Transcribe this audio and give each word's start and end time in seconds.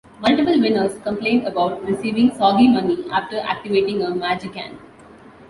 Multiple 0.19 0.59
winners 0.59 0.97
complained 1.03 1.45
about 1.45 1.85
receiving 1.85 2.31
soggy 2.33 2.67
money 2.67 3.05
after 3.11 3.37
activating 3.37 4.01
a 4.01 4.07
MagiCan. 4.07 4.79